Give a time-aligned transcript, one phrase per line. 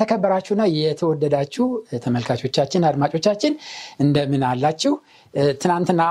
[0.00, 1.64] የተከበራችሁና የተወደዳችሁ
[2.04, 3.52] ተመልካቾቻችን አድማጮቻችን
[4.00, 4.92] እንደምን አላችሁ?
[5.60, 6.02] ትናንትና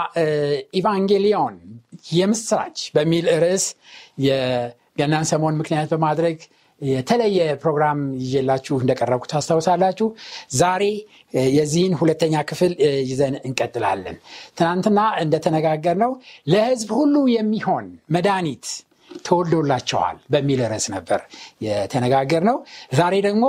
[0.80, 1.56] ኢቫንጌሊዮን
[2.14, 3.66] የምስራች በሚል ርዕስ
[4.28, 6.38] የገናን ሰሞን ምክንያት በማድረግ
[6.82, 10.08] የተለየ ፕሮግራም ይዤላችሁ እንደቀረብኩ ታስታውሳላችሁ።
[10.60, 10.84] ዛሬ
[11.56, 12.74] የዚህን ሁለተኛ ክፍል
[13.10, 14.18] ይዘን እንቀጥላለን።
[14.58, 16.14] ትናንትና እንደተነጋገር ነው
[16.48, 18.68] ለህዝብ ሁሉ የሚሆን መድኃኒት
[19.26, 21.22] ተወልዶላቸዋል በሚል ርዕስ ነበር
[21.66, 22.58] የተነጋገር ነው
[22.96, 23.46] ዛሬ ደግሞ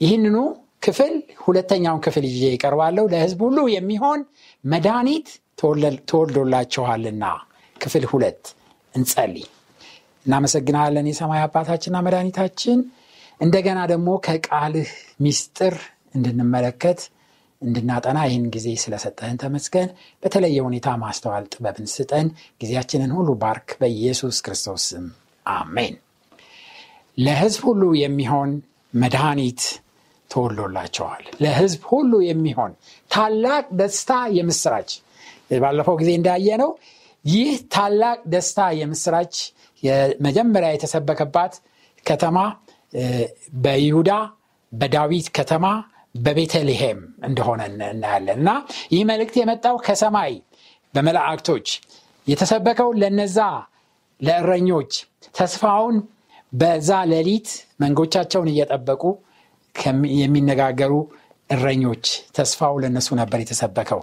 [0.00, 0.36] ይህንኑ
[0.82, 4.20] ክፍል ሁለተኛውን ክፍል ይዤ ይቀርባለሁ ለህዝብ ሁሉ የሚሆን
[4.64, 5.28] መድኃኒት
[6.10, 7.24] ተወልዶላቸዋልና
[7.76, 8.42] ክፍል ሁለት
[8.94, 9.46] እንጸልይ።
[10.26, 12.78] እናመሰግናለን የሰማይ አባታችንና መድኃኒታችን።
[13.40, 14.90] እንደገና ደግሞ ከቃልህ
[15.24, 15.74] ሚስጥር
[16.16, 17.00] እንድንመለከት
[17.62, 19.88] እንድናጠና ይህን ጊዜ ስለሰጠህን ተመስገን።
[20.22, 22.28] በተለየ ሁኔታ ማስተዋል ጥበብን ስጠን።
[22.60, 25.06] ጊዜያችንን ሁሉ ባርክ በኢየሱስ ክርስቶስ ስም።
[25.46, 25.94] አሜን።
[27.18, 28.50] ለህዝብ ሁሉ የሚሆን
[28.94, 29.62] መድኃኒት
[30.30, 32.72] ተወሎላቸዋል። ለህዝብ ሁሉ የሚሆን
[33.10, 34.90] ታላቅ ደስታ የምስራች።
[35.62, 36.70] ባለፈው ጊዜ እንዳየ ነው
[37.24, 39.34] ይህ ታላቅ ደስታ የምስራች
[39.82, 41.54] የመጀመሪያ የተሰበከባት
[42.06, 42.38] ከተማ
[43.64, 44.12] በይሁዳ
[44.72, 45.66] በዳዊት ከተማ
[46.16, 48.50] በቤተልሔም እንደሆነ እናያለን። እና
[48.92, 50.32] ይህ መልእክት የመጣው ከሰማይ
[50.94, 51.68] በመላእክቶች
[52.26, 53.38] የተሰበከው ለነዛ
[54.20, 54.92] ለእረኞች
[55.34, 55.96] ተስፋውን
[56.52, 57.48] በዛ ሌሊት
[57.82, 59.02] መንጎቻቸውን እየጠበቁ
[60.20, 60.94] የሚነጋገሩ
[61.50, 62.04] እረኞች
[62.36, 64.00] ተስፋው ለእነሱ ነበር የተሰበከው።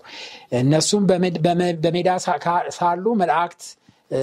[0.61, 1.03] እነሱም
[1.83, 2.09] በሜዳ
[2.78, 3.61] ሳሉ መላእክት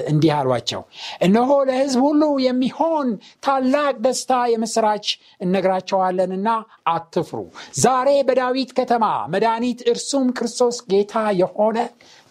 [0.05, 0.81] እንዲህ አሏቸው
[1.21, 3.07] እነሆ ለህዝብ ሁሉ የሚሆን
[3.43, 5.07] ታላቅ ደስታ የምስራች
[5.41, 6.47] እነግራቸዋለንና
[6.87, 7.39] አትፍሩ።
[7.79, 11.77] ዛሬ በዳዊት ከተማ መድኃኒት እርሱም ክርስቶስ ጌታ የሆነ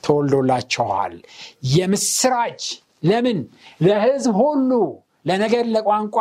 [0.04, 1.14] ተወልዶላቸዋል።
[1.74, 2.62] የምስራች
[3.02, 3.38] ለምን?
[3.80, 4.70] ለህዝብ ሁሉ
[5.26, 6.16] ለነገድ ለቋንቋ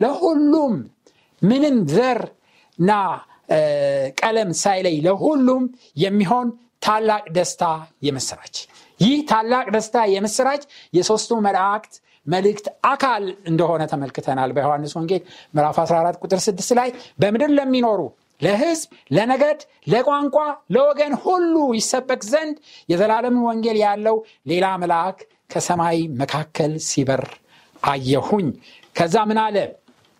[0.00, 0.74] ለሁሉም
[1.44, 2.20] ምንም ዘር
[2.78, 2.92] እና
[4.20, 5.64] ቀለም ሳይለይ ለሁሉም
[5.96, 6.48] የሚሆን
[6.82, 7.64] ታላቅ ደስታ
[8.02, 8.56] የምስራች።
[9.00, 10.62] ይህ ታላቅ ደስታ የምስራች
[10.94, 11.94] የሶስቱ መላእክት
[12.26, 15.22] መልእክት አካል እንደሆነ ተመልክተናል በዮሐንስ ወንጌል
[15.54, 16.90] ምዕራፍ 14 ቁጥር 6 ላይ።
[17.20, 18.00] በምድር ለሚኖሩ
[18.40, 19.60] ለህዝብ ለነገድ
[19.92, 20.36] ለቋንቋ
[20.74, 22.56] ለወገን ሁሉ ይሰበክ ዘንድ
[22.88, 24.16] የዘላለም ወንጌል ያለው
[24.46, 25.18] ሌላ መልአክ
[25.52, 27.22] ከሰማይ መካከል ሲበር
[27.82, 28.48] አየሁኝ።
[28.96, 29.56] ከዛ ምን አለ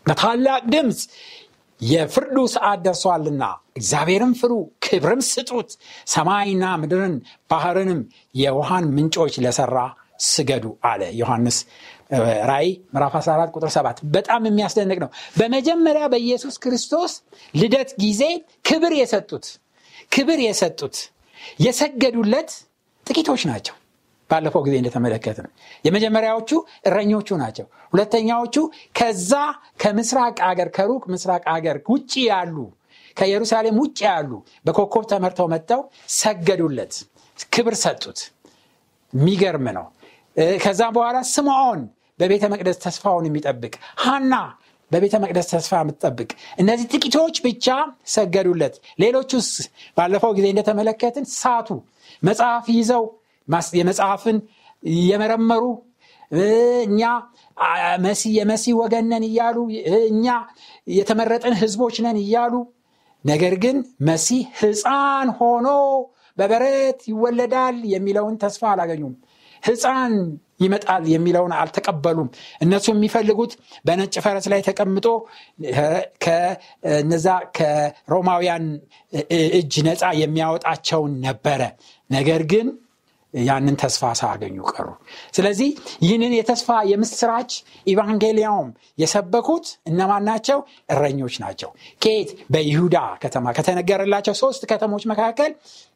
[0.07, 1.01] በታላቅ ድምፅ
[1.81, 3.45] የፍርዱ ሰዓት ደርሷልና
[3.77, 4.53] እግዚአብሔርም ፍሩ
[4.85, 5.71] ክብርም ስጡት።
[6.09, 7.15] ሰማይና ምድርን
[7.51, 8.01] ባህርንም
[8.35, 9.79] የውሃን ምንጮች ለሰራ
[10.27, 11.57] ስገዱ አለ ዮሐንስ
[12.51, 17.13] ራይ ምዕራፍ 14 ቁጥር 7 በጣም የሚያስደንቅ ነው። በመጀመሪያ በኢየሱስ ክርስቶስ
[17.55, 18.23] ልደት ጊዜ
[18.69, 19.47] ክብር የሰጡት
[20.13, 20.97] ክብር የሰጡት
[21.61, 22.51] የሰገዱለት
[23.07, 23.75] ጥቂቶች ናቸው
[24.35, 25.51] ባለፈው ጊዜ እንደተመለከት ነው
[25.85, 26.51] የመጀመሪያዎቹ
[26.89, 28.57] እረኞቹ ናቸው። ሁለተኛዎቹ
[28.99, 29.33] ከዛ
[29.83, 32.57] ከምስራቅ አገር ከሩቅ ምስራቅ አገር ውጭ ያሉ
[33.17, 34.31] ከኢየሩሳሌም ውጭ ያሉ
[34.67, 35.83] በኮከብ ተመርተው መጥተው
[36.17, 36.95] ሰገዱለት
[37.53, 38.21] ክብር ሰጡት።
[39.13, 39.87] የሚገርም ነው።
[40.63, 41.81] ከዛም በኋላ ስምዖን
[42.21, 44.35] በቤተ መቅደስ ተስፋውን የሚጠብቅ ሃና
[44.91, 46.29] በቤተ መቅደስ ተስፋ የምትጠብቅ
[46.61, 47.67] እነዚህ ጥቂቶች ብቻ
[48.07, 49.49] ሰገዱለት። ሌሎቹስ?
[49.97, 51.69] ባለፈው ጊዜ እንደተመለከትን ሳቱ
[52.23, 53.05] መጽሐፍ ይዘው
[53.79, 54.39] የመጽሐፍን
[55.09, 55.65] የመረመሩ
[56.85, 57.03] እኛ
[58.05, 59.57] መሲ የመሲ ወገን ነን እያሉ
[60.05, 60.27] እኛ
[60.93, 62.55] የተመረጠን ህዝቦች ነን እያሉ
[63.25, 63.77] ነገር ግን
[64.09, 65.69] መሲህ ህፃን ሆኖ
[66.39, 69.15] በበረት ይወለዳል የሚለውን ተስፋ አላገኙም።
[69.63, 70.15] ህፃን
[70.61, 72.29] ይመጣል የሚለውን አልተቀበሉም።
[72.61, 73.53] እነሱ የሚፈልጉት
[73.87, 75.07] በነጭ ፈረስ ላይ ተቀምጦ
[76.25, 77.27] ከነዛ
[77.57, 78.67] ከሮማውያን
[79.59, 81.61] እጅ ነፃ የሚያወጣቸውን ነበረ።
[82.11, 82.67] ነገር ግን
[83.43, 84.89] ያንን ተስፋ ሳያገኙ ቀሩ።
[85.37, 85.71] ስለዚህ
[86.05, 87.53] ይህንን የተስፋ የምስራች
[87.87, 88.69] ኢቫንጌሊያውም
[89.03, 90.59] የሰበኩት እነማን ናቸው?
[90.91, 91.71] እረኞች ናቸው።
[92.03, 95.53] ከየት በይሁዳ ከተማ ከተነገረላቸው ሶስት ከተሞች መካከል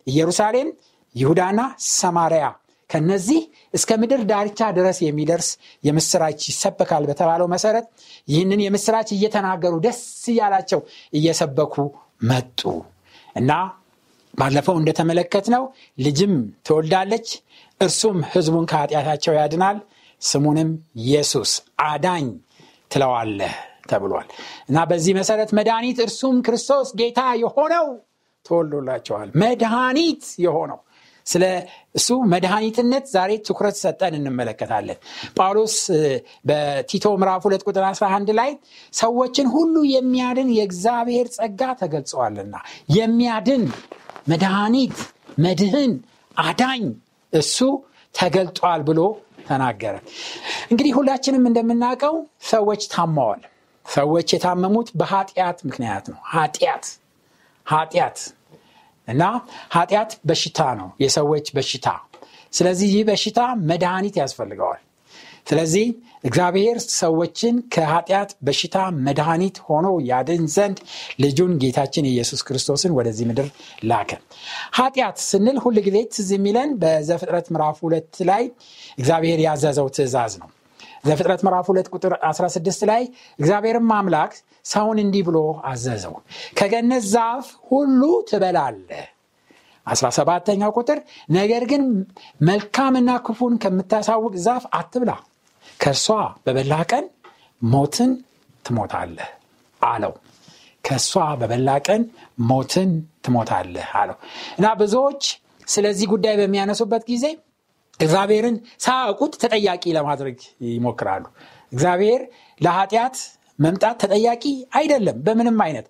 [0.06, 0.70] ኢየሩሳሌም
[1.14, 1.60] ይሁዳና
[1.94, 2.46] ሰማርያ
[2.90, 3.40] ከነዚህ
[3.74, 5.48] እስከ ምድር ዳርቻ ድረስ የሚደርስ
[5.84, 7.86] የምስራች ይሰበካል በተባለው መሰረት
[8.28, 10.00] ይህንን የምስራች እየተናገሩ ደስ
[10.32, 10.80] እያላቸው
[11.12, 11.74] እየሰበኩ
[12.22, 12.60] መጡ።
[13.36, 13.52] እና
[14.38, 15.62] ባለፈው እንደተመለከት ነው
[15.98, 16.34] ልጅም
[16.66, 17.28] ትወልዳለች
[17.80, 19.78] እርሱም ህዝቡን ከኃጢአታቸው ያድናል
[20.22, 20.70] ስሙንም
[21.02, 21.50] ኢየሱስ
[21.84, 22.26] አዳኝ
[22.90, 23.54] ትለዋለህ
[23.90, 24.28] ተብሏል።
[24.70, 27.86] እና በዚህ መሰረት መድኃኒት እርሱም ክርስቶስ ጌታ የሆነው
[28.46, 30.80] ተወልዶላቸዋል። መድኃኒት የሆነው
[31.26, 31.44] ስለ
[31.94, 34.98] እሱ መድኃኒትነት ዛሬ ትኩረት ሰጠን እንመለከታለን።
[35.36, 35.74] ጳውሎስ
[36.48, 38.50] በቲቶ ምዕራፍ 2 ቁጥር 11 ላይ
[38.94, 42.56] ሰዎችን ሁሉ የሚያድን የእግዚአብሔር ጸጋ ተገልጸዋልና
[42.96, 43.64] የሚያድን
[44.28, 44.96] መድኃኒት
[45.38, 45.92] መድህን
[46.36, 46.82] አዳኝ
[47.32, 47.56] እሱ
[48.14, 49.00] ተገልጧል ብሎ
[49.46, 49.94] ተናገረ።
[50.70, 53.42] እንግዲህ ሁላችንም እንደምናውቀው ሰዎች ታማዋል
[53.86, 56.86] ሰዎች የታመሙት በኃጢአት ምክንያት ነው። ኃጢአት
[57.66, 58.18] ኃጢአት
[59.08, 59.22] እና
[59.72, 61.86] ኃጢአት በሽታ ነው። የሰዎች በሽታ።
[62.52, 63.40] ስለዚህ ይህ በሽታ
[63.70, 64.82] መድኃኒት ያስፈልገዋል
[65.48, 65.86] ስለዚህ
[66.24, 70.78] እግዚአብሔር ሰዎችን ከኃጢአት በሽታ መድኃኒት ሆኖ ያድን ዘንድ
[71.20, 73.48] ልጁን ጌታችን ኢየሱስ ክርስቶስን ወደዚህ ምድር
[73.84, 74.10] ላከ።
[74.78, 78.44] ኃጢአት ስንል ሁል ጊዜ ትዝ የሚለን በዘፍጥረት ምዕራፍ ሁለት ላይ
[78.98, 80.50] እግዚአብሔር ያዘዘው ትእዛዝ ነው።
[81.04, 83.02] ዘፍጥረት ምዕራፍ ሁለት ቁጥር 16 ላይ
[83.38, 84.32] እግዚአብሔርም አምላክ
[84.64, 85.38] ሰውን እንዲህ ብሎ
[85.70, 86.14] አዘዘው
[86.58, 88.00] ከገነት ዛፍ ሁሉ
[88.30, 89.06] ትበላለህ።
[89.86, 90.98] 17ተኛው ቁጥር
[91.30, 91.82] ነገር ግን
[92.42, 95.12] መልካምና ክፉን ከምታሳውቅ ዛፍ አትብላ
[95.80, 96.06] ከእርሷ
[96.44, 97.04] በበላ ቀን
[97.62, 98.10] ሞትን
[98.64, 99.28] ትሞታለህ
[99.80, 100.12] አለው።
[100.84, 102.02] ከእሷ በበላ ቀን
[102.50, 102.90] ሞትን
[103.24, 104.16] ትሞታለህ አለው።
[104.58, 105.22] እና ብዙዎች
[105.66, 107.24] ስለዚህ ጉዳይ በሚያነሱበት ጊዜ
[108.00, 110.36] እግዚአብሔርን ሳያውቁት ተጠያቂ ለማድረግ
[110.68, 111.24] ይሞክራሉ።
[111.72, 112.20] እግዚአብሔር
[112.60, 113.16] ለኃጢአት
[113.58, 115.86] መምጣት ተጠያቂ አይደለም በምንም አይነት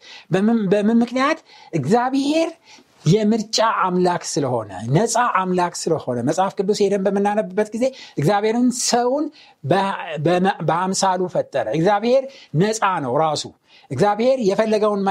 [0.72, 1.38] በምን ምክንያት?
[1.72, 2.50] እግዚአብሔር
[3.04, 7.84] የምርጫ አምላክ ስለሆነ ነፃ አምላክ ስለሆነ መጽሐፍ ቅዱስ ሄደን በምናነብበት ጊዜ
[8.18, 9.26] እግዚአብሔርን ሰውን
[10.68, 12.24] በአምሳሉ ፈጠረ። እግዚአብሔር
[12.62, 13.44] ነፃ ነው ራሱ።
[13.90, 15.02] እግዚአብሔር የፈለገውን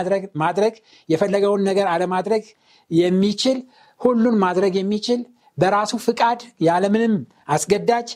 [0.44, 0.74] ማድረግ
[1.10, 2.44] የፈለገውን ነገር አለማድረግ
[2.92, 3.60] የሚችል
[4.02, 5.22] ሁሉን ማድረግ የሚችል
[5.58, 7.14] በራሱ ፍቃድ ያለምንም
[7.50, 8.10] አስገዳጅ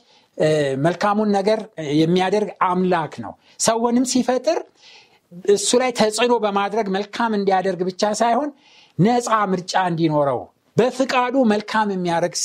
[0.84, 1.60] መልካሙን ነገር
[1.98, 4.60] የሚያደርግ አምላክ ነው። ሰውንም ሲፈጥር
[5.54, 8.50] እሱ ላይ ተጽዕኖ በማድረግ መልካም እንዲያደርግ ብቻ ሳይሆን
[9.02, 10.42] ነፃ ምርጫ እንዲኖረው
[10.78, 12.36] በፍቃዱ መልካም የሚያደርግ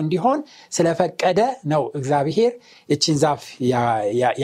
[0.00, 0.38] እንዲሆን
[0.72, 1.40] ስለፈቀደ
[1.72, 2.52] ነው እግዚአብሔር
[2.88, 3.42] እችን ዛፍ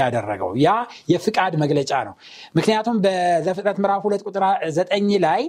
[0.01, 0.71] ያደረገው። ያ
[1.13, 2.15] የፍቃድ መግለጫ ነው።
[2.59, 4.45] ምክንያቱም በዘፍጥረት ምዕራፍ ሁለት ቁጥር
[4.77, 5.43] ዘጠኝ ላይ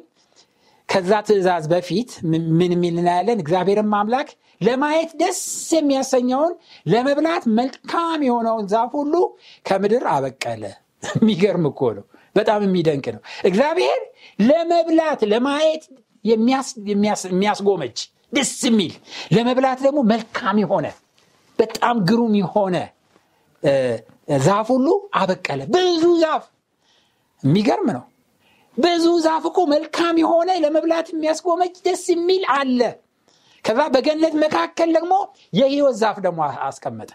[0.89, 2.09] ከዛ ትእዛዝ በፊት
[2.53, 3.37] ምን የሚል እናያለን?
[3.43, 4.29] እግዚአብሔርም አምላክ
[4.61, 5.41] ለማየት ደስ
[5.75, 6.53] የሚያሰኘውን
[6.85, 9.15] ለመብላት መልካም የሆነውን ዛፍ ሁሉ
[9.65, 10.63] ከምድር አበቀለ።
[11.13, 12.05] የሚገርም እኮ ነው።
[12.35, 13.99] በጣም የሚደንቅ ነው። እግዚአብሔር
[14.41, 15.83] ለመብላት ለማየት
[16.25, 17.97] የሚያስጎመጅ
[18.33, 18.93] ደስ የሚል
[19.35, 20.87] ለመብላት ደግሞ መልካም የሆነ
[21.59, 22.75] በጣም ግሩም የሆነ
[24.45, 26.43] ዛፍ ሁሉ አበቀለ። ብዙ ዛፍ።
[27.43, 28.03] የሚገርም ነው።
[28.77, 32.79] ብዙ ዛፍ እኮ መልካም የሆነ ለመብላት የሚያስጎመጅ ደስ የሚል አለ።
[33.65, 35.13] ከዛ በገነት መካከል ደግሞ
[35.53, 37.11] የህይወት ዛፍ ደግሞ አስቀመጠ።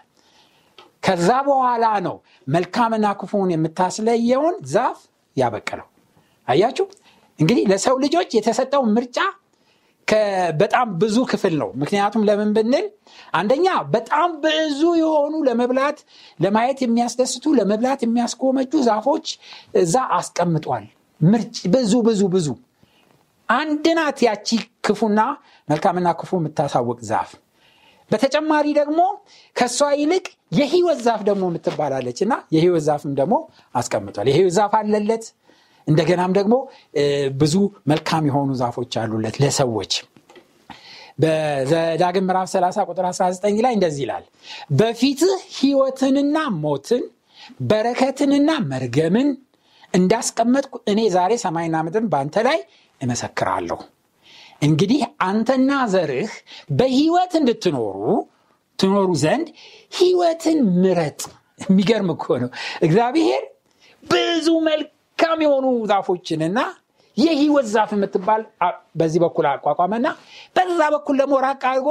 [1.03, 2.15] ከዛ በኋላ ነው
[2.47, 4.99] መልካምና ክፉን የምታስለየውን ዛፍ
[5.37, 5.87] ያበቀለው።
[6.47, 6.85] አያችሁ
[7.39, 9.17] እንግዲህ ለሰው ልጆች የተሰጠው ምርጫ
[10.59, 12.85] በጣም ብዙ ክፍል ነው። ምክንያቱም ለምን ብንል
[13.33, 13.65] አንደኛ
[13.95, 15.97] በጣም ብዙ የሆኑ ለመብላት
[16.39, 19.27] ለማየት የሚያስደስቱ ለመብላት የሚያስጎመጁ ዛፎች
[19.81, 20.85] እዛ አስቀምጧል።
[21.21, 22.47] ምርጭ ብዙ ብዙ ብዙ።
[23.49, 23.85] አንድ
[24.23, 24.49] ያቺ
[24.87, 25.19] ክፉና
[25.67, 27.31] መልካምና ክፉ የምታሳውቅ ዛፍ።
[28.11, 28.99] በተጨማሪ ደግሞ
[29.55, 30.25] ከእሷ ይልቅ
[30.59, 33.35] የህይወት ዛፍ ደግሞ የምትባላለች እና የህይወት ዛፍም ደግሞ
[33.75, 35.25] አስቀምጧል። የህይወት ዛፍ አለለት
[35.89, 36.55] እንደገናም ደግሞ
[37.39, 37.55] ብዙ
[37.91, 39.93] መልካም የሆኑ ዛፎች አሉለት ለሰዎች።
[41.19, 44.25] በዘዳግም ምዕራፍ 30 ቁጥር 19 ላይ እንደዚህ ይላል
[44.79, 47.03] በፊትህ ህይወትንና ሞትን
[47.69, 49.29] በረከትንና መርገምን
[49.93, 52.59] እንዳስቀመጥኩ እኔ ዛሬ ሰማይና ምድርን በአንተ ላይ
[53.01, 53.79] እመሰክራለሁ።
[54.61, 56.31] እንግዲህ አንተና ዘርህ
[56.71, 57.97] በህይወት እንድትኖሩ
[58.79, 59.47] ትኖሩ ዘንድ
[59.91, 61.21] ህይወትን ምረጥ።
[61.59, 62.49] የሚገርም እኮ ነው።
[62.81, 63.43] እግዚአብሔር
[64.03, 64.47] ብዙ
[65.19, 66.59] መልካም የሆኑ ዛፎችንና
[67.17, 68.41] የህይወት ዛፍ የምትባል
[68.99, 70.07] በዚህ በኩል አቋቋመና
[70.55, 71.89] በዛ በኩል ደግሞ ራቅ አድርጎ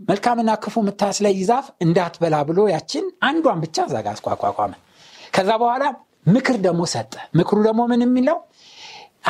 [0.00, 4.72] መልካምና ክፉ የምታስለይ ዛፍ እንዳትበላ ብሎ ያችን አንዷን ብቻ ዛጋ አቋቋመ።
[5.34, 5.84] ከዛ በኋላ
[6.28, 8.38] ምክር ደግሞ ሰጠ። ምክሩ ደግሞ ምን የሚለው?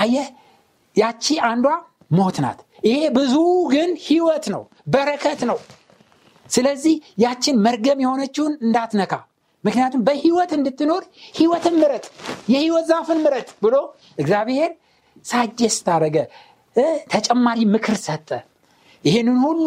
[0.02, 0.16] አየ
[0.96, 1.68] ያቺ አንዷ
[2.12, 3.34] ሞት ናት። ይሄ ብዙ
[3.72, 4.64] ግን ህይወት ነው
[4.94, 5.60] በረከት ነው።
[6.50, 9.12] ስለዚህ ያችን መርገም የሆነችውን እንዳትነካ
[9.64, 11.02] ምክንያቱም በህይወት እንድትኖር
[11.36, 12.04] ህይወትን ምረጥ
[12.48, 13.76] የህይወት ዛፍን ምረጥ ብሎ
[14.18, 14.70] እግዚአብሔር
[15.24, 16.16] ሳጀስት አረገ
[17.12, 18.28] ተጨማሪ ምክር ሰጠ።
[19.04, 19.66] ይህንን ሁሉ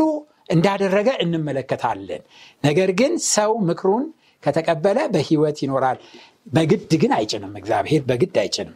[0.49, 2.21] እንዳደረገ እንመለከታለን።
[2.63, 4.03] ነገር ግን ሰው ምክሩን
[4.43, 5.99] ከተቀበለ በህይወት ይኖራል።
[6.47, 8.75] በግድ ግን አይጭንም እግዚአብሔር በግድ አይጭንም።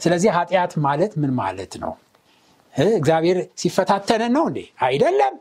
[0.00, 1.92] ስለዚህ ኃጢአት ማለት ምን ማለት ነው?
[2.96, 4.58] እግዚአብሔር ሲፈታተነን ነው እንዴ?
[4.80, 5.34] አይደለም።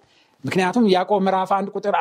[0.44, 1.96] ምክንያቱም ያዕቆብ ምዕራፍ 1 ቁጥር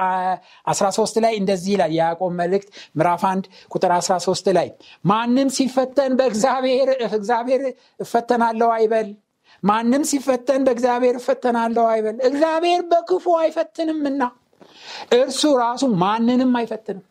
[0.73, 4.69] 13 ላይ እንደዚህ ይላል። የያዕቆብ መልእክት ምዕራፍ 1 ቁጥር 13 ላይ
[5.05, 7.63] ማንም ሲፈተን በእግዚአብሔር እግዚአብሔር
[8.01, 9.09] እፈተናለሁ አይበል።
[9.63, 14.23] ማንም ሲፈተን በእግዚአብሔር እፈተናለሁ አይበል። እግዚአብሔር በክፉ አይፈትንምና
[15.17, 17.05] እርሱ ራሱ ማንንም አይፈትንም።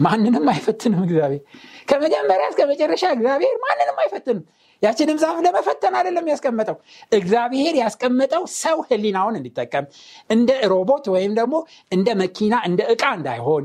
[0.00, 1.42] ማንንም አይፈትንም። እግዚአብሔር
[1.88, 4.44] ከመጀመሪያ እስከ መጨረሻ እግዚአብሔር ማንንም አይፈትንም።
[4.82, 6.76] ያችንም ዛፍ ለመፈተን አይደለም ያስቀመጠው።
[7.12, 9.86] እግዚአብሔር ያስቀመጠው ሰው ህሊናውን እንዲጠቀም
[10.30, 11.56] እንደ ሮቦት ወይም ደግሞ
[11.92, 13.64] እንደ መኪና እንደ እቃ እንዳይሆን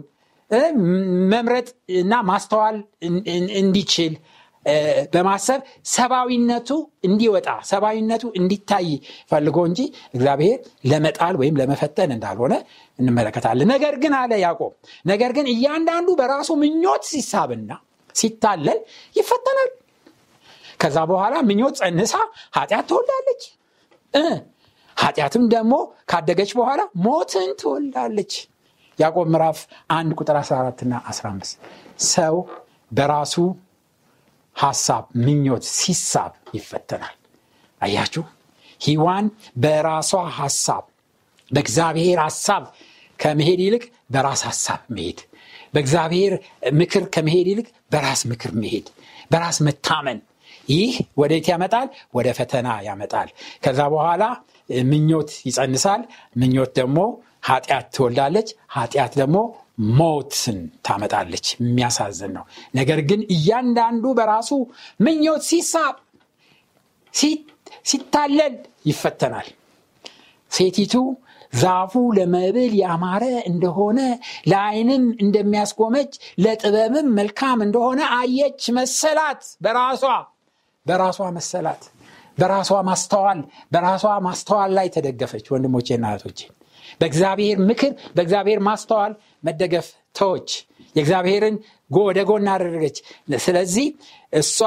[1.33, 1.67] መምረጥ
[1.99, 2.75] እና ማስተዋል
[3.59, 4.13] እንዲችል
[5.13, 5.61] በማሰብ
[5.93, 6.69] ሰብአዊነቱ
[7.07, 8.87] እንዲወጣ ሰብአዊነቱ እንዲታይ
[9.31, 9.79] ፈልጎ እንጂ
[10.13, 12.53] እግዚአብሔር ለመጣል ወይም ለመፈተን እንዳልሆነ
[12.99, 14.71] እንመለከታለን። ነገር ግን አለ ያዕቆብ፣
[15.05, 17.71] ነገር ግን እያንዳንዱ በራሱ ምኞት ሲሳብና
[18.15, 18.79] ሲታለል
[19.15, 19.71] ይፈተናል።
[20.83, 22.13] ከዛ በኋላ ምኞት ጸንሳ
[22.55, 23.43] ኃጢአት ትወልዳለች።
[24.97, 25.73] ኃጢአትም ደግሞ
[26.09, 28.33] ካደገች በኋላ ሞትን ትወልዳለች።
[28.99, 29.59] ያዕቆብ ምዕራፍ
[29.93, 31.53] 1 ቁጥር 14 ና 15
[32.09, 32.35] ሰው
[32.91, 33.35] በራሱ
[34.55, 37.15] ሐሳብ ምኞት ሲሳብ ይፈተናል።
[37.81, 38.23] አያችሁ
[38.81, 39.25] ሂዋን
[39.63, 40.83] በራሷ ሐሳብ
[41.51, 42.63] በእግዚአብሔር ሐሳብ
[43.19, 45.19] ከመሄድ ይልቅ በራስ ሐሳብ መሄድ፣
[45.73, 46.33] በእግዚአብሔር
[46.73, 48.87] ምክር ከመሄድ ይልቅ በራስ ምክር መሄድ፣
[49.31, 50.19] በራስ መታመን
[50.67, 51.87] ይህ ወዴት ያመጣል?
[52.13, 53.29] ወደ ፈተና ያመጣል።
[53.63, 54.23] ከዛ በኋላ
[54.89, 56.01] ምኞት ይጸንሳል።
[56.37, 56.97] ምኞት ደግሞ
[57.45, 59.37] ኃጢአት ትወልዳለች። ኃጢአት ደግሞ
[59.97, 64.51] ሞትን ታመጣለች። የሚያሳዝን ነው። ነገር ግን እያንዳንዱ በራሱ
[64.99, 65.95] ምኞት ሲሳብ
[67.85, 68.55] ሲታለል
[68.85, 69.47] ይፈተናል።
[70.51, 70.93] ሴቲቱ
[71.53, 73.99] ዛፉ ለመብል ያማረ እንደሆነ
[74.47, 80.03] ለአይንም እንደሚያስጎመጅ ለጥበብም መልካም እንደሆነ አየች መሰላት በራሷ
[80.85, 81.83] በራሷ መሰላት
[82.37, 83.39] በራሷ ማስተዋል
[83.73, 86.39] በራሷ ማስተዋል ላይ ተደገፈች ወንድሞቼና እህቶቼ።
[87.01, 89.13] በእግዚአብሔር ምክር በእግዚአብሔር ማስተዋል
[89.47, 90.49] መደገፍ ተዎች
[90.95, 91.55] የእግዚአብሔርን
[91.99, 92.97] ወደ ጎን አደረገች።
[93.43, 93.87] ስለዚህ
[94.33, 94.57] እሷ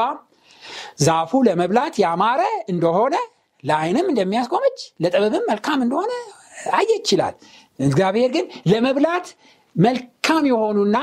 [1.01, 3.17] ዛፉ ለመብላት ያማረ እንደሆነ
[3.65, 6.13] ለአይንም እንደሚያስቆመች ለጥበብም መልካም እንደሆነ
[6.73, 7.35] አየች ይችላል
[7.79, 9.27] እግዚአብሔር ግን ለመብላት
[9.77, 10.99] መልካም የሆኑና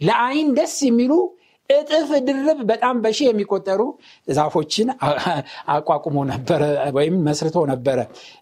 [0.00, 1.12] ለአይን ደስ የሚሉ
[1.70, 3.80] እጥፍ ድርብ በጣም በሺ የሚቆጠሩ
[4.28, 4.88] ዛፎችን
[5.74, 6.62] አቋቁሞ ነበረ
[6.96, 7.98] ወይም መስርቶ ነበረ።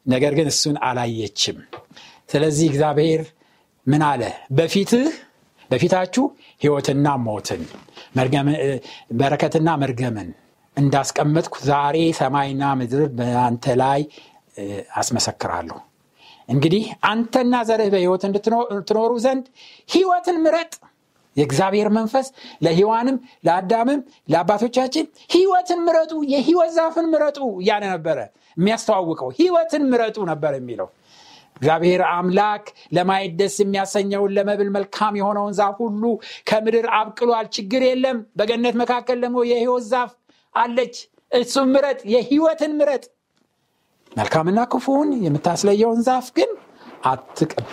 [0.09, 1.59] ነገር ግን እሱን አላየችም።
[2.31, 3.23] ስለዚህ እግዚአብሔር
[3.87, 4.23] ምን አለ?
[4.59, 5.09] በፊትህ
[5.71, 6.25] በፊታችሁ
[6.63, 7.63] ህይወትና ሞትን
[9.21, 10.29] በረከትና መርገምን
[10.77, 14.01] እንዳስቀመጥኩ ዛሬ ሰማይና ምድር በአንተ ላይ
[15.01, 15.79] አስመሰክራለሁ።
[16.49, 19.45] እንግዲህ አንተና ዘርህ በህይወት እንድትኖሩ ዘንድ
[19.89, 20.73] ህይወትን ምረጥ
[21.37, 22.27] የእግዚአብሔር መንፈስ
[22.65, 28.19] ለሔዋንም ለአዳምም ለአባቶቻችን ህይወትን ምረጡ የህይወት ዛፍን ምረጡ እያለ ነበረ
[28.57, 30.89] የሚያስተዋውቀው። ህይወትን ምረጡ ነበር የሚለው።
[31.57, 36.05] እግዚአብሔር አምላክ ለማየት ደስ የሚያሰኘውን ለመብል መልካም የሆነውን ዛፍ ሁሉ
[36.49, 40.13] ከምድር አብቅሏል። ችግር የለም። በገነት መካከል ደግሞ የህይወት ዛፍ
[40.55, 40.97] አለች።
[41.33, 43.05] እሱም ምረጥ የህይወትን ምረጥ።
[44.13, 46.51] መልካምና ክፉውን የምታስለየውን ዛፍ ግን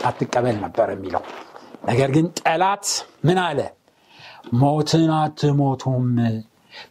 [0.04, 1.24] አትቀበል ነበር የሚለው
[1.82, 2.86] ነገር ግን ጠላት
[3.26, 3.60] ምን አለ?
[4.62, 6.06] ሞትን አትሞቱም፣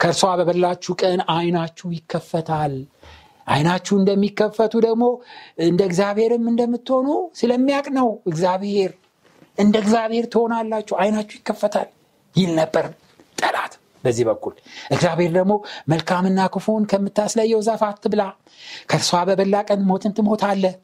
[0.00, 2.74] ከእርሷ በበላችሁ ቀን አይናችሁ ይከፈታል።
[3.46, 5.04] አይናችሁ እንደሚከፈቱ ደግሞ
[5.66, 7.08] እንደ እግዚአብሔርም እንደምትሆኑ
[7.40, 8.92] ስለሚያቅ ነው እግዚአብሔር።
[9.58, 11.88] እንደ እግዚአብሔር ትሆናላችሁ፣ አይናችሁ ይከፈታል
[12.34, 12.84] ይል ነበር
[13.38, 13.72] ጠላት
[14.04, 14.54] በዚህ በኩል
[14.90, 15.52] እግዚአብሔር ደግሞ
[15.92, 18.22] መልካምና ክፉን ከምታስለየው ዛፍ አትብላ፣
[18.90, 20.76] ከእርሷ በበላ ቀን ሞትን ትሞታለህ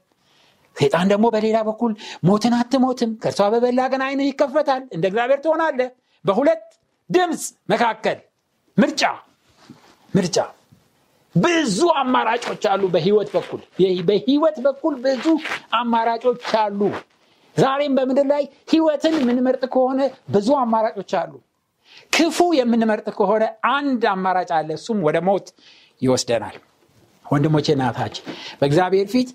[0.76, 1.92] ሰይጣን ደግሞ በሌላ በኩል
[2.24, 5.80] ሞትን አትሞትም ከእርሷ በበላ ግን አይን ይከፈታል እንደ እግዚአብሔር ትሆናለ
[6.24, 6.64] በሁለት
[7.10, 7.42] ድምፅ
[7.72, 8.18] መካከል
[8.76, 9.02] ምርጫ
[10.14, 10.36] ምርጫ።
[11.34, 13.60] ብዙ አማራጮች አሉ በህይወት በኩል
[14.08, 15.26] በህይወት በኩል ብዙ
[15.78, 16.80] አማራጮች አሉ።
[17.56, 18.42] ዛሬም በምድር ላይ
[18.72, 20.00] ህይወትን የምንመርጥ ከሆነ
[20.34, 21.32] ብዙ አማራጮች አሉ።
[22.12, 25.46] ክፉ የምንመርጥ ከሆነ አንድ አማራጭ አለ እሱም ወደ ሞት
[26.02, 26.56] ይወስደናል።
[27.24, 28.16] ወንድሞቼና እህቶች
[28.60, 29.30] በእግዚአብሔር ፊት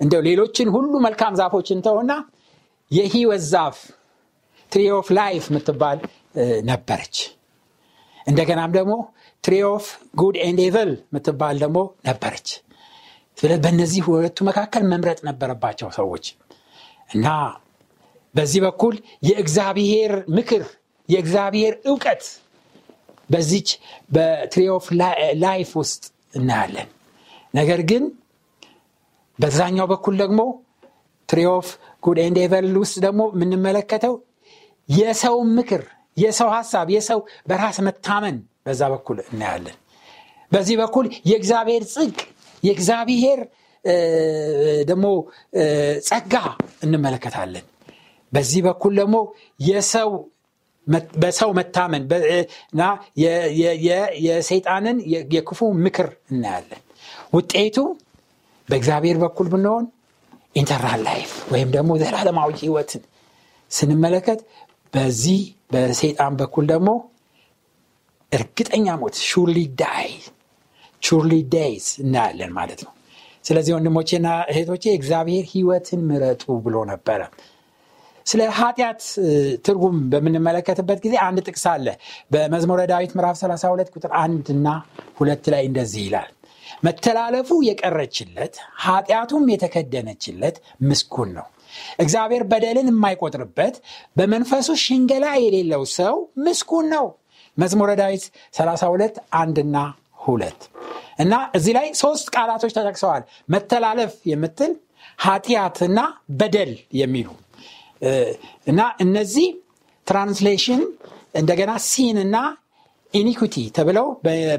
[0.00, 2.12] እንደው ሌሎችን ሁሉ መልካም ዛፎችን ተውና
[2.90, 3.76] የህይወት ዛፍ
[4.72, 5.98] tree of life የምትባል
[6.68, 7.16] ነበረች።
[8.26, 8.94] እንደገናም ደግሞ
[9.44, 12.48] tree of good and evil የምትባል ደግሞ ነበረች።
[13.62, 16.26] በእነዚህ ሁለቱ መካከል መምረጥ ነበረባቸው ሰዎች።
[17.10, 17.26] እና
[18.34, 18.94] በዚህ በኩል
[19.28, 20.62] የእግዚአብሔር ምክር
[21.08, 22.22] የእግዚአብሔር እውቀት
[23.30, 23.68] በዚች
[24.10, 24.86] በ tree of
[25.42, 26.02] life ውስጥ
[26.34, 26.88] እናያለን።
[27.54, 28.04] ነገር ግን
[29.38, 30.40] በዛኛው በኩል ደግሞ
[31.28, 31.68] tree of
[32.02, 34.14] good and evil ውስጥ ደግሞ የምንመለከተው
[34.88, 35.82] የሰው ምክር
[36.16, 38.36] የሰው ሀሳብ የሰው በራስ መታመን
[38.66, 39.76] በዛ በኩል እናያለን።
[40.52, 42.20] በዚህ በኩል የእግዚአብሔር ጽድቅ
[42.62, 43.40] የእግዚአብሔር
[44.86, 45.06] ደግሞ
[46.06, 46.34] ጸጋ
[46.84, 47.64] እንመለከታለን።
[48.32, 49.16] በዚህ በኩል ደግሞ
[49.68, 50.10] የሰው
[51.16, 52.02] በሰው መታመን
[52.72, 52.82] እና
[54.26, 54.96] የሰይጣንን
[55.32, 56.80] የክፉ ምክር እናያለን።
[57.32, 57.76] ውጤቱ
[58.68, 59.84] በእግዚአብሔር በኩል ብንሆን
[60.54, 63.02] eternal life ወይም ደግሞ ዘላለማዊ ህይወትን
[63.70, 64.40] ስንመለከት
[64.92, 65.40] በዚህ
[65.72, 66.90] በሰይጣን በኩል ደግሞ
[68.32, 70.08] እርግጠኛ ሞት surely die
[71.02, 72.92] surely death እናያለን ማለት ነው።
[73.44, 77.20] ስለዚህ ወንድሞቼና እህቶቼ እግዚአብሔር ህይወትን ምረጡ ብሎ ነበረ።
[78.26, 79.00] ስለ ኃጢአት
[79.66, 81.86] ትርጉም በምንመለከትበት ጊዜ አንድ ጥቅስ አለ።
[82.32, 84.68] በመዝሙረ ዳዊት ምዕራፍ 32 ቁጥር አንድ እና
[85.18, 86.30] ሁለት ላይ እንደዚህ ይላል
[86.86, 88.54] መተላለፉ የቀረችለት
[88.84, 91.46] ኃጢአቱም የተከደነችለት ምስጉን ነው።
[91.98, 93.76] እግዚአብሔር በደልን የማይቆጥርበት
[94.16, 97.06] በመንፈሱ ሽንገላ የሌለው ሰው ምስጉን ነው።
[97.56, 99.76] መዝሙረ ዳዊት 32 አንድና
[100.24, 100.60] ሁለት
[101.18, 104.72] እና እዚህ ላይ ሶስት ቃላቶች ተጠቅሰዋል። መተላለፍ የምትል
[105.20, 105.98] ኃጢአትና
[106.38, 107.28] በደል የሚሉ
[108.70, 109.48] እና እነዚህ
[110.06, 110.80] transgression
[111.34, 112.36] እንደገና sin እና
[113.14, 114.06] iniquity ተብለው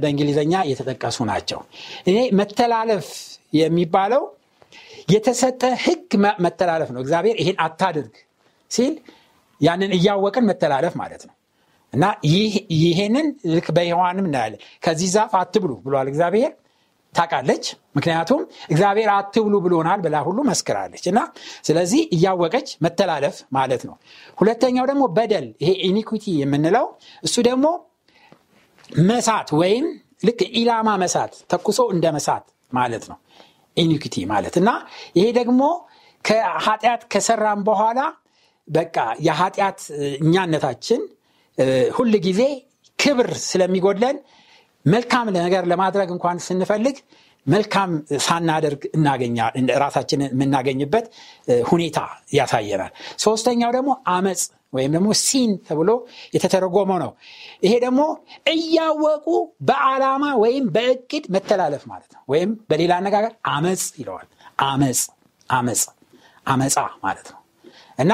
[0.01, 1.59] በእንግሊዝኛ የተጠቀሱ ናቸው።
[2.07, 3.07] እና መተላለፍ
[3.53, 4.23] የሚባለው
[5.13, 6.11] የተሰጠ ህግ
[6.45, 8.13] መተላለፍ ነው። እግዚአብሔር ይሄን አታድርግ
[8.71, 8.93] ሲል
[9.61, 11.35] ያንን እያወቅን መተላለፍ ማለት ነው።
[11.93, 12.05] እና
[12.79, 16.51] ይሄንን ልክ በሔዋንም እናያለን ከዚህ ዛፍ አትብሉ ብሏል እግዚአብሔር።
[17.13, 21.19] ታውቃለች። ምክንያቱም እግዚአብሔር አትብሉ ብሎናል ብላ ሁሉ መስክራለች። እና
[21.63, 23.95] ስለዚህ እያወቀች መተላለፍ ማለት ነው።
[24.37, 26.87] ሁለተኛው ደግሞ በደል ይሄ ኢኒኩቲ የምንለው
[27.23, 27.67] እሱ ደግሞ
[29.03, 29.85] መሳት ወይም
[30.25, 33.17] ልክ ኢላማ መሳት ተኩሶ እንደ መሳት ማለት ነው።
[33.77, 34.69] ኢኒኩቲ ማለት እና
[35.17, 35.61] ይሄ ደግሞ
[36.25, 37.99] ከኃጢአት ከሰራም በኋላ
[38.67, 39.79] በቃ የኃጢአት
[40.19, 41.01] እኛነታችን
[41.97, 42.41] ሁል ጊዜ
[42.99, 44.17] ክብር ስለሚጎድለን
[44.85, 46.97] መልካም ነገር ለማድረግ እንኳን ስንፈልግ
[47.45, 48.81] መልካም ሳናደርግ
[49.83, 51.05] ራሳችንን የምናገኝበት
[51.67, 51.99] ሁኔታ
[52.33, 54.41] ያሳየናል። ሶስተኛው ደግሞ አመፅ
[54.73, 55.89] ወይም ደግሞ ሲን ተብሎ
[56.35, 57.11] የተተረጎመው ነው።
[57.63, 58.01] ይሄ ደግሞ
[58.53, 59.27] እያወቁ
[59.67, 64.27] በዓላማ ወይም በእቅድ መተላለፍ ማለት ነው። ወይም በሌላ አነጋገር አመፅ ይለዋል።
[64.65, 65.01] አመፅ
[65.49, 65.83] አመፅ
[66.45, 66.75] አመፃ
[67.05, 67.39] ማለት ነው።
[67.99, 68.13] እና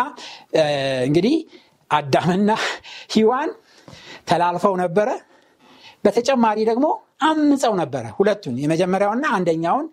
[1.08, 1.36] እንግዲህ
[1.92, 2.52] አዳምና
[3.14, 3.50] ሂዋን
[4.28, 5.10] ተላልፈው ነበረ።
[6.06, 6.86] በተጨማሪ ደግሞ
[7.28, 9.88] አምፀው ነበረ ሁለቱን የመጀመሪያውና አንደኛውን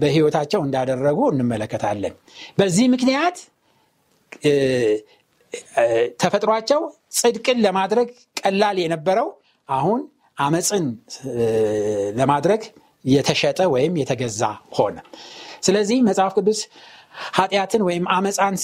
[0.00, 2.14] በህይወታቸው እንዳደረጉ እንመለከታለን።
[2.58, 3.36] በዚህ ምክንያት
[6.20, 6.80] ተፈጥሯቸው
[7.18, 8.08] ጽድቅን ለማድረግ
[8.40, 9.28] ቀላል የነበረው
[9.68, 10.00] አሁን
[10.38, 10.84] አመፅን
[12.18, 12.62] ለማድረግ
[13.04, 14.42] የተሸጠ ወይም የተገዛ
[14.76, 14.96] ሆነ።
[15.62, 16.60] ስለዚህ መጽሐፍ ቅዱስ
[17.36, 18.54] ኃጢአትን ወይም አመፃን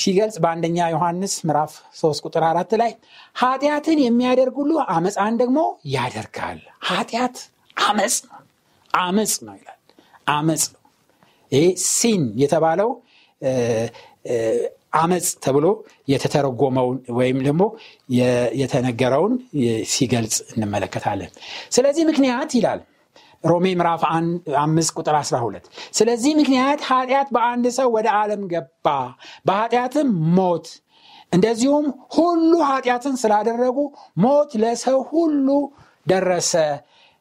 [0.00, 2.92] ሲገልጽ በአንደኛ ዮሐንስ ምዕራፍ 3 ቁጥር አራት ላይ
[3.42, 5.58] ኃጢአትን የሚያደርግ ሁሉ አመፃን ደግሞ
[5.94, 7.36] ያደርጋል። ኃጢአት
[7.82, 8.40] አመፅ ነው።
[8.94, 9.78] አመፅ ነው ይላል።
[10.30, 10.80] አመፅ ነው።
[11.52, 12.90] ይሄ ሲን የተባለው
[14.92, 15.66] አመፅ ተብሎ
[16.08, 17.62] የተተረጎመውን ወይም ደግሞ
[18.60, 19.34] የተነገረውን
[19.92, 21.30] ሲገልጽ እንመለከታለን።
[21.72, 22.80] ስለዚህ ምክንያት ይላል
[23.44, 24.02] ሮሜ ምዕራፍ
[24.62, 28.86] አምስት ቁጥር 12 ስለዚህ ምክንያት ኃጢአት በአንድ ሰው ወደ ዓለም ገባ
[29.46, 30.66] በኃጢአትም ሞት።
[31.32, 33.78] እንደዚሁም ሁሉ ኃጢአትን ስላደረጉ
[34.24, 35.48] ሞት ለሰው ሁሉ
[36.06, 36.52] ደረሰ።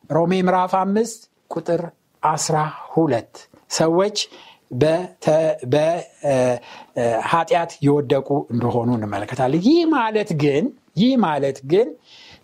[0.09, 1.19] ሮሜ ምዕራፍ አምስት
[1.51, 1.81] ቁጥር
[2.23, 4.17] 12 ሰዎች
[5.73, 10.65] በኃጢአት የወደቁ እንደሆኑ እንመለከታለን። ይህ ማለት ግን
[10.97, 11.87] ይህ ማለት ግን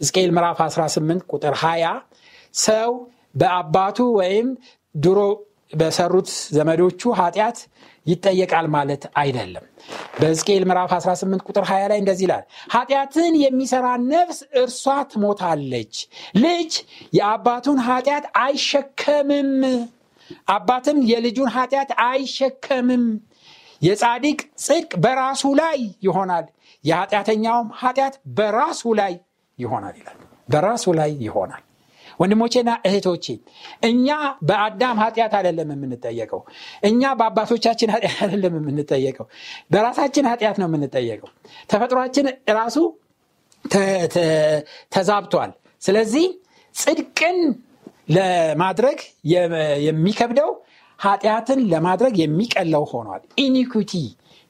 [0.01, 1.93] ሕዝቅኤል ምዕራፍ 18 ቁጥር 20
[2.53, 2.89] ሰው
[3.35, 4.47] በአባቱ ወይም
[4.95, 5.19] ድሮ
[5.71, 7.57] በሰሩት ዘመዶቹ ኃጢአት
[8.05, 9.65] ይጠየቃል ማለት አይደለም።
[10.19, 15.93] በሕዝቅኤል ምዕራፍ 18 ቁጥር 20 ላይ እንደዚህ ይላል ኃጢአትን የሚሰራ ነፍስ እርሷ ትሞታለች
[16.43, 16.71] ልጅ
[17.13, 19.51] የአባቱን ኃጢአት አይሸከምም
[20.49, 23.05] አባትም የልጁን ኃጢአት አይሸከምም።
[23.81, 26.45] የጻዲቅ ጽድቅ በራሱ ላይ ይሆናል።
[26.83, 29.13] የኃጢአተኛውም ኃጢአት በራሱ ላይ
[29.59, 31.63] ይሆናል ይላል። በራሱ ላይ ይሆናል።
[32.19, 33.25] ወንድሞቼና እህቶቼ
[33.83, 34.07] እኛ
[34.41, 36.41] በአዳም ኃጢአት አይደለም የምንጠየቀው።
[36.83, 39.25] እኛ በአባቶቻችን ኃጢአት አይደለም የምንጠየቀው።
[39.71, 41.29] በራሳችን ኃጢአት ነው የምንጠየቀው።
[41.69, 42.77] ተፈጥሯችን ራሱ
[44.91, 46.25] ተዛብቷል። ስለዚህ
[46.75, 47.37] ጽድቅን
[48.07, 48.99] ለማድረግ
[49.85, 50.49] የሚከብደው
[50.99, 53.91] ኃጢአትን ለማድረግ የሚቀለው ሆኗል። iniquity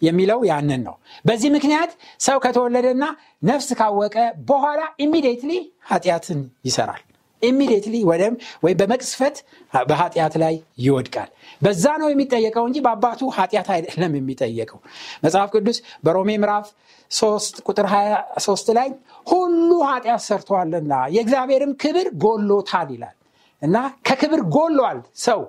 [0.01, 3.03] የሚለው ያንን ነው። በዚህ ምክንያት ሰው ከተወለደና
[3.43, 4.15] ነፍስ ካወቀ
[4.49, 5.51] በኋላ immediately
[5.89, 7.03] ኃጢአትን ይሰራል።
[7.41, 9.35] ኢሚዲየትሊ ወደም ወይ በመቅስፈት
[9.83, 11.29] በኃጢአት ላይ ይወድቃል።
[11.61, 14.79] በዛ ነው የሚጠየቀው እንጂ በአባቱ ኃጢአት አይደለም የሚጠየቀው።
[15.23, 16.67] መጽሐፍ ቅዱስ በሮሜ ምዕራፍ
[17.11, 18.89] 3 ቁጥር 23 ላይ
[19.27, 23.16] ሁሉ ኃጢአት ሰርተዋልና የእግዚአብሔርም ክብር ጎሎታል ይላል
[23.61, 23.75] እና
[24.07, 25.41] ከክብር ጎሏል ሰው።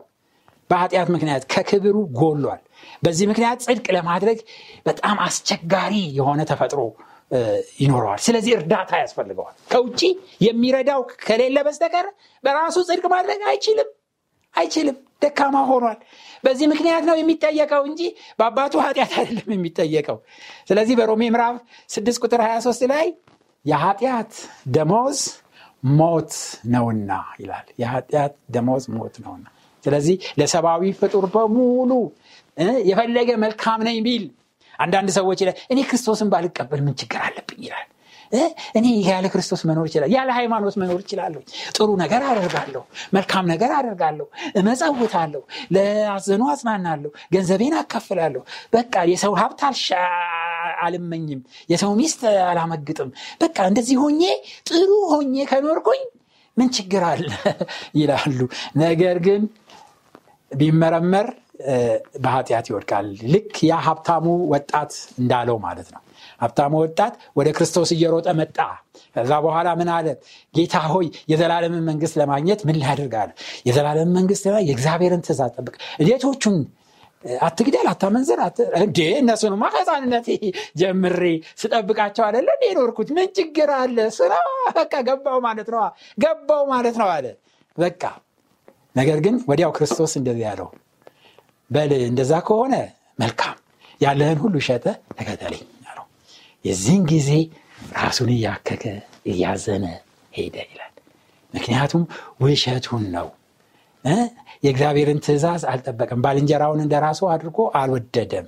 [0.70, 2.62] በኃጢአት ምክንያት ከክብሩ ጎሏል።
[3.02, 4.38] በዚህ ምክንያት ጽድቅ ለማድረግ
[4.86, 6.80] በጣም አስቸጋሪ የሆነ ተፈጥሮ
[7.80, 10.00] ይኖረዋል። ስለዚህ እርዳታ ያስፈልገዋል። ከውጭ
[10.40, 12.06] የሚረዳው ከሌለ በስተቀር
[12.44, 13.88] በራሱ ጽድቅ ማድረግ አይችልም።
[14.54, 15.98] አይችልም። ደካማ ሆኗል።
[16.44, 18.02] በዚህ ምክንያት ነው የሚጠየቀው እንጂ
[18.38, 20.18] በአባቱ ኃጢአት አይደለም የሚጠየቀው።
[20.68, 21.56] ስለዚህ በሮሜ ምዕራፍ
[21.90, 23.06] 6 ቁጥር 23 ላይ
[23.64, 24.32] የኃጢአት
[24.70, 25.20] ደሞዝ
[25.82, 26.32] ሞት
[26.70, 27.10] ነውና
[27.40, 29.46] ይላል። የኃጢአት ደሞዝ ሞት ነውና።
[29.84, 31.90] ስለዚህ ለሰብአዊ ፍጡር በሙሉ
[32.88, 34.24] የፈለገ መልካም ነኝ ቢል
[34.78, 37.87] አንዳንድ ሰዎች ይላል እኔ ክርስቶስን ባልቀበል ምን ችግር አለብኝ ይላል
[38.78, 41.40] እኔ ያለ ክርስቶስ መኖር ይችላል ያለ ሃይማኖት መኖር ይችላለሁ
[41.76, 42.82] ጥሩ ነገር አደርጋለሁ
[43.16, 44.26] መልካም ነገር አደርጋለሁ
[44.60, 45.42] እመጸውታለሁ
[45.74, 49.62] ለአዘኑ አጽናናለሁ ገንዘቤን አካፍላለሁ። በቃ የሰው ሀብት
[50.84, 53.10] አልመኝም የሰው ሚስት አላመግጥም።
[53.40, 54.22] በቃ እንደዚህ ሆኜ
[54.68, 56.02] ጥሩ ሆኜ ከኖርኩኝ
[56.56, 57.26] ምን ችግር አለ?
[58.00, 58.38] ይላሉ።
[58.76, 59.42] ነገር ግን
[60.50, 61.26] ቢመረመር
[62.24, 66.02] በኃጢአት ይወድቃል። ልክ ያ ሀብታሙ ወጣት እንዳለው ማለት ነው
[66.40, 68.58] ሀብታሙ ወጣት ወደ ክርስቶስ እየሮጠ መጣ።
[69.16, 70.06] ከዛ በኋላ ምን አለ?
[70.54, 73.30] ጌታ ሆይ የዘላለምን መንግስት ለማግኘት ምን ላደርጋለ
[73.68, 76.56] የዘላለምን መንግስት የእግዚአብሔርን ትእዛዝ ጠብቅ። እንዴቶቹን
[77.42, 78.40] አትግደል አታመንዘር
[78.80, 80.26] እንዴ እነሱንማ ከህፃንነት
[80.80, 81.22] ጀምሬ
[81.60, 83.98] ስጠብቃቸው አደለ እንዴ ኖርኩት ምን ችግር አለ?
[84.18, 84.32] ስራ
[84.78, 85.80] በቃ ገባው ማለት ነው
[86.18, 87.26] ገባው ማለት ነው አለ።
[87.78, 88.02] በቃ
[88.96, 90.68] ነገር ግን ወዲያው ክርስቶስ እንደዚህ ያለው
[91.70, 92.74] በል እንደዛ ከሆነ
[93.18, 93.56] መልካም
[94.00, 94.84] ያለህን ሁሉ ሸጠ
[95.18, 95.62] ተከተለኝ
[96.64, 97.30] የዚህን ጊዜ
[97.96, 98.84] ራሱን እያከከ
[99.26, 99.84] እያዘነ
[100.32, 100.94] ሄደ ይላል።
[101.54, 102.02] ምክንያቱም
[102.42, 103.28] ውሸቱን ነው።
[104.62, 108.46] የእግዚአብሔርን ትእዛዝ አልጠበቅም ባልንጀራውን እንደ ራሱ አድርጎ አልወደደም።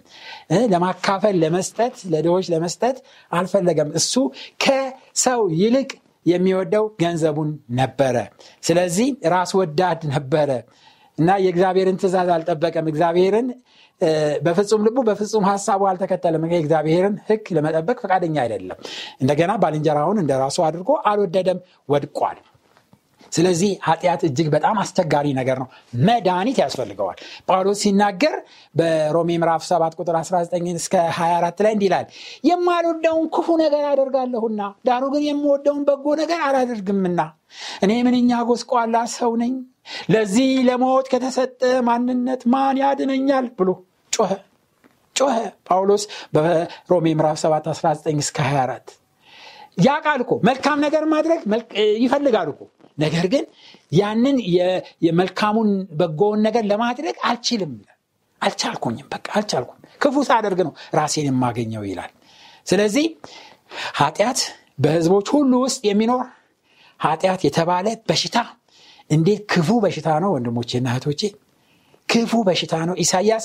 [0.73, 2.97] ለማካፈል ለመስጠት ለድሆች ለመስጠት
[3.33, 4.15] አልፈለገም። እሱ
[4.65, 5.91] ከሰው ይልቅ
[6.27, 8.17] የሚወደው ገንዘቡን ነበረ።
[8.63, 10.51] ስለዚህ ራስ ወዳድ ነበረ
[11.21, 13.49] እና የእግዚአብሔርን ትእዛዝ አልጠበቀም። እግዚአብሔርን
[14.45, 18.79] በፍጹም ልቡ በፍጹም ሀሳቡ አልተከተለም። እግዚአብሔርን ህግ ለመጠበቅ ፈቃደኛ አይደለም።
[19.21, 22.39] እንደገና ባልንጀራውን እንደ ራሱ አድርጎ አልወደደም ወድቋል
[23.33, 25.69] ስለዚህ ኃጢአት እጅግ በጣም አስቸጋሪ ነገር ነው።
[26.07, 28.35] መድኃኒት ያስፈልገዋል። ጳውሎስ ሲናገር
[28.75, 32.07] በሮሜ ምዕራፍ 7 ቁጥር 19 እስከ 24 ላይ እንዲላል
[32.51, 37.21] የማልወደውን ክፉ ነገር አደርጋለሁና ዳሩ ግን የምወደውን በጎ ነገር አላደርግምና።
[37.85, 39.53] እኔ ምንኛ ጎስቋላ ሰው ነኝ!
[40.13, 43.47] ለዚህ ለሞት ከተሰጠ ማንነት ማን ያድነኛል?
[43.59, 43.69] ብሎ
[44.13, 44.33] ጮኸ።
[45.17, 45.37] ጮኸ።
[45.69, 46.03] ጳውሎስ
[46.35, 48.97] በሮሜ ምዕራፍ 7 19 እስከ 24
[49.79, 51.41] ያ ቃል እኮ መልካም ነገር ማድረግ
[52.05, 52.61] ይፈልጋል እኮ
[52.99, 53.45] ነገር ግን
[53.93, 54.37] ያንን
[55.07, 57.73] የመልካሙን በጎውን ነገር ለማድረግ አልችልም።
[58.43, 62.13] አልቻልኩኝም በቃ አልቻልኩም። ክፉ ሳደርግ ነው ራሴን የማገኘው ይላል።
[62.67, 63.07] ስለዚህ
[63.99, 64.41] ኃጢአት
[64.85, 66.23] በህዝቦች ሁሉ ውስጥ የሚኖር
[67.01, 68.39] ኃጢአት የተባለ በሽታ
[69.11, 71.23] እንዴት ክፉ በሽታ ነው ወንድሞቼና እህቶቼ?
[72.09, 73.45] ክፉ በሽታ ነው። ኢሳያስ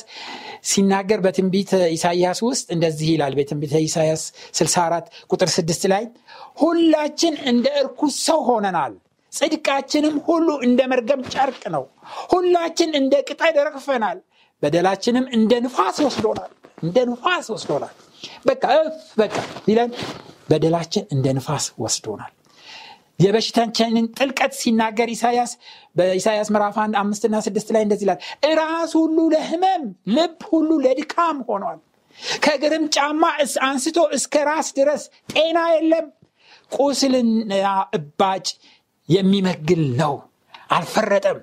[0.63, 4.21] ሲናገር በትንቢት ኢሳያስ ውስጥ እንደዚህ ይላል። በትንቢት ኢሳያስ
[4.59, 6.03] 64 ቁጥር 6 ላይ
[6.61, 8.93] ሁላችን እንደ እርኩስ ሰው ሆነናል
[9.35, 11.83] ጽድቃችንም ሁሉ እንደ መርገም ጨርቅ ነው።
[12.31, 14.19] ሁላችን እንደ ቅጠል ረግፈናል
[14.63, 16.51] በደላችንም እንደ ንፋስ ወስዶናል።
[16.83, 17.93] እንደ ንፋስ ወስዶናል።
[18.45, 19.35] በቃ እፍ በቃ
[19.69, 19.91] ይለን
[20.49, 22.31] በደላችን እንደ ንፋስ ወስዶናል።
[23.19, 25.51] የበሽታችንን ጥልቀት ሲናገር ኢሳያስ
[25.95, 28.19] በኢሳያስ ምዕራፍ አንድ አምስትና ስድስት ላይ እንደዚህ ይላል።
[28.49, 29.83] እራስ ሁሉ ለህመም
[30.15, 31.77] ልብ ሁሉ ለድካም ሆኗል።
[32.43, 33.23] ከግርም ጫማ
[33.67, 36.05] አንስቶ እስከ ራስ ድረስ ጤና የለም።
[36.71, 37.53] ቁስልና
[37.97, 38.45] እባጭ
[39.09, 40.13] የሚመግል ነው።
[40.71, 41.39] አልፈረጠም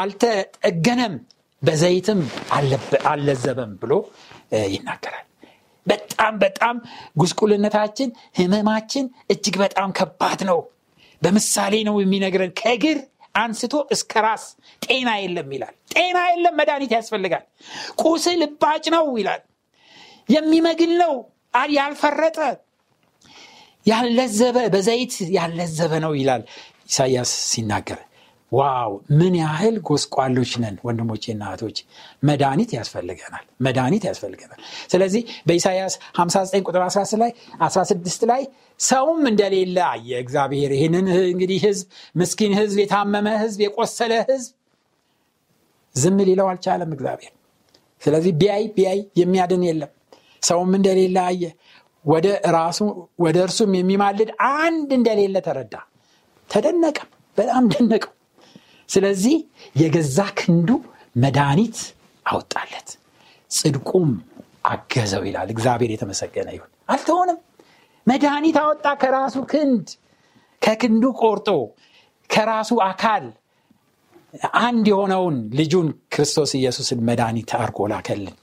[0.00, 1.14] አልተጠገነም
[1.62, 2.20] በዘይትም
[3.06, 3.92] አልለዘበም ብሎ
[4.68, 5.24] ይናገራል።
[5.86, 6.76] በጣም በጣም
[7.18, 9.04] ጉስቁልነታችን ህመማችን
[9.34, 10.58] እጅግ በጣም ከባድ ነው።
[11.22, 12.98] በምሳሌ ነው የሚነግረን። ከእግር
[13.34, 14.44] አንስቶ እስከ ራስ
[14.82, 17.44] ጤና የለም ይላል። ጤና የለም መድኃኒት ያስፈልጋል።
[18.02, 19.42] ቁስል እባጭ ነው ይላል።
[20.28, 21.14] የሚመግል ነው።
[21.74, 22.36] ያልፈረጠ
[23.90, 26.42] ያለዘበ በዘይት ያለዘበ ነው ይላል
[26.90, 27.98] ኢሳያስ ሲናገር።
[28.52, 28.90] ዋው!
[29.18, 31.78] ምን ያህል ጎስቋሎች ነን ወንድሞቼና እህቶች
[32.24, 34.60] መድኃኒት ያስፈልገናል መድኃኒት ያስፈልገናል።
[34.92, 37.32] ስለዚህ በኢሳያስ 59 ቁጥር 16 ላይ
[37.66, 38.42] 16 ላይ
[38.80, 44.50] ሰውም እንደሌለ አየ እግዚአብሔር። ይህንን እንግዲህ ህዝብ ምስኪን ህዝብ የታመመ ህዝብ የቆሰለ ህዝብ
[45.94, 47.34] ዝም ሊለው አልቻለም እግዚአብሔር።
[48.02, 49.92] ስለዚህ ቢያይ ቢያይ የሚያድን የለም።
[50.42, 51.44] ሰውም እንደሌለ አየ
[52.08, 52.78] ወደ ራሱ
[53.18, 55.74] ወደ እርሱም የሚማልድ አንድ እንደሌለ ተረዳ።
[56.50, 56.98] ተደነቀ
[57.38, 58.12] በጣም ደነቀው።
[58.88, 59.36] ስለዚህ
[59.76, 60.68] የገዛ ክንዱ
[61.16, 61.78] መድኃኒት
[62.26, 62.88] አወጣለት።
[63.50, 64.08] ጽድቁም
[64.70, 67.38] አገዘው ይላል። እግዚአብሔር የተመሰገነ ይሁን። አልተሆንም
[68.06, 69.86] መድኃኒት አወጣ ከራሱ ክንድ
[70.62, 71.48] ከክንዱ ቆርጦ
[72.30, 73.24] ከራሱ አካል።
[74.62, 78.36] አንድ የሆነውን ልጁን ክርስቶስ ኢየሱስን መድኃኒት አርጎ ላከልን።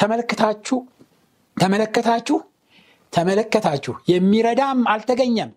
[0.00, 0.78] ተመልክታችሁ
[1.62, 2.36] ተመለከታችሁ?
[3.12, 3.94] ተመለከታችሁ?
[4.10, 5.50] የሚረዳም አልተገኘም።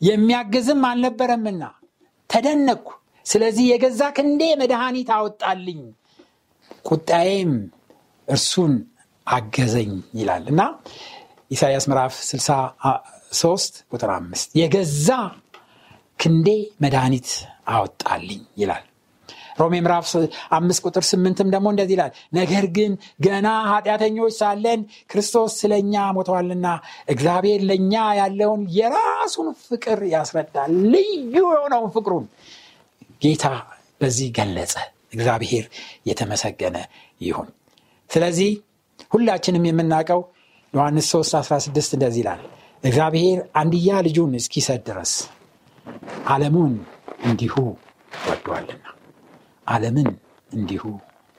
[0.00, 1.62] የሚያግዝም አልነበረምና
[2.30, 2.88] ተደነቅኩ
[3.26, 5.80] ስለዚህ የገዛ ክንዴ መድኃኒት አወጣልኝ።
[6.88, 7.52] ቁጣዬም
[8.28, 8.72] እርሱን
[9.26, 10.60] አገዘኝ ይላል እና
[11.50, 15.08] ኢሳያስ ምዕራፍ 63 ቁጥር 5 የገዛ
[16.18, 16.48] ክንዴ
[16.84, 17.30] መድኃኒት
[17.68, 18.84] አወጣልኝ ይላል
[19.56, 20.06] ሮሜ ምዕራፍ
[20.56, 26.66] አምስት ቁጥር ስምንትም ደግሞ እንደዚህ ይላል ነገር ግን ገና ኃጢአተኞች ሳለን ክርስቶስ ስለኛ ሞተዋልና
[27.08, 32.26] እግዚአብሔር ለእኛ ያለውን የራሱን ፍቅር ያስረዳል ልዩ የሆነውን ፍቅሩን።
[33.22, 33.46] ጌታ
[34.00, 34.74] በዚህ ገለጸ
[35.14, 35.64] እግዚአብሔር
[36.06, 36.76] የተመሰገነ
[37.20, 37.48] ይሁን።
[38.10, 38.50] ስለዚህ
[39.12, 40.20] ሁላችንም የምናውቀው
[40.74, 42.42] ዮሐንስ 3 16 እንደዚህ ይላል
[42.84, 45.12] እግዚአብሔር አንድያ ልጁን እስኪሰድ ድረስ
[46.28, 46.74] ዓለሙን
[47.24, 47.54] እንዲሁ
[48.28, 48.84] ወዷልና
[49.66, 50.08] ዓለምን
[50.50, 50.82] እንዲሁ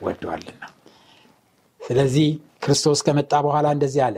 [0.02, 0.64] ወደዋልና።
[1.82, 2.28] ስለዚህ
[2.64, 4.18] ክርስቶስ ከመጣ በኋላ እንደዚህ አለ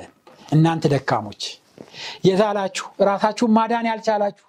[0.54, 1.42] እናንተ ደካሞች
[2.28, 4.46] የዛላችሁ ራሳችሁን ማዳን ያልቻላችሁ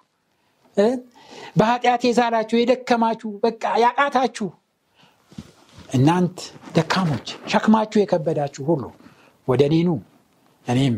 [1.59, 4.47] በኃጢአት የዛላችሁ የደከማችሁ በቃ ያቃታችሁ
[5.97, 6.39] እናንት
[6.75, 8.83] ደካሞች ሸክማችሁ የከበዳችሁ ሁሉ
[9.47, 9.89] ወደ እኔኑ
[10.65, 10.95] እኔም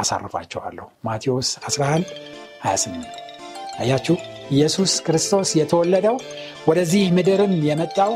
[0.00, 2.12] አሳርፋቸዋለሁ ማቴዎስ 11
[2.64, 3.18] 28
[3.78, 4.16] አያችሁ
[4.52, 6.16] ኢየሱስ ክርስቶስ የተወለደው
[6.68, 8.12] ወደዚህ ምድርም የመጣው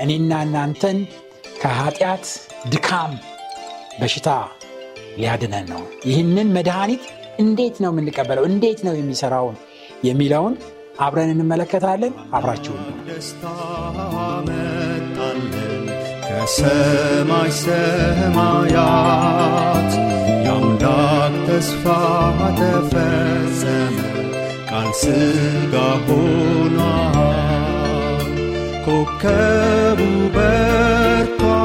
[0.00, 0.98] እኔና እናንተን
[1.62, 2.26] ከኃጢአት
[2.72, 3.12] ድካም
[4.00, 4.28] በሽታ
[5.16, 7.04] ሊያድነን ነው። ይህንን መድኃኒት
[7.38, 8.44] እንዴት ነው የምንቀበለው?
[8.44, 9.56] እንዴት ነው የሚሰራውን
[10.04, 10.54] የሚለውን
[11.00, 12.82] አብረን እንመለከታለን። አብራችሁን
[16.26, 18.70] ከሰማይ ሰማያት።
[20.44, 21.84] የአምላክ ተስፋ
[22.60, 23.96] ተፈጸመ
[24.70, 26.76] ቃል ሥጋ ሆኗል።
[28.84, 30.00] ኮከቡ
[30.34, 31.59] በርቷል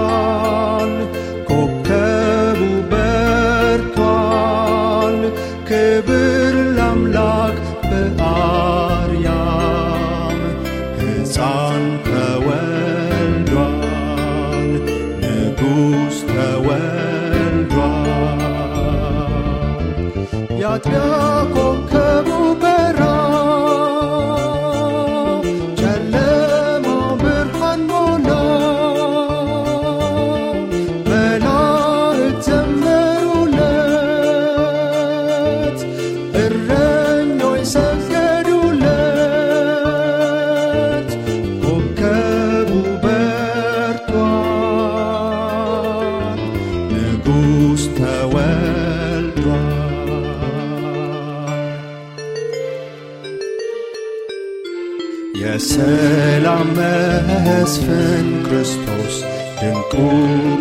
[55.55, 59.15] የሰላም መስፍን ክርስቶስ
[59.59, 59.93] ድንቁ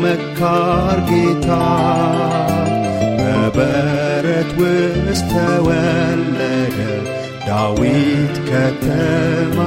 [0.03, 1.49] መካር ጌታ።
[3.19, 6.79] በበረት ውስጥ ተወለደ
[7.49, 9.59] ዳዊት ከተማ።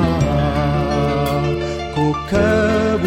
[1.95, 3.03] ኮከብ